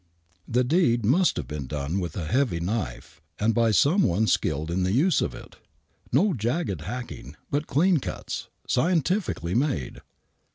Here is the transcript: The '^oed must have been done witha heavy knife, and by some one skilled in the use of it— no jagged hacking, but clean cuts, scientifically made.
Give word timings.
The 0.47 0.63
'^oed 0.65 1.03
must 1.05 1.37
have 1.37 1.47
been 1.47 1.67
done 1.67 1.97
witha 1.97 2.25
heavy 2.25 2.59
knife, 2.59 3.21
and 3.37 3.53
by 3.53 3.69
some 3.69 4.01
one 4.01 4.25
skilled 4.25 4.71
in 4.71 4.81
the 4.81 4.93
use 4.93 5.21
of 5.21 5.35
it— 5.35 5.57
no 6.11 6.33
jagged 6.33 6.81
hacking, 6.81 7.35
but 7.51 7.67
clean 7.67 7.99
cuts, 7.99 8.47
scientifically 8.67 9.53
made. 9.53 9.99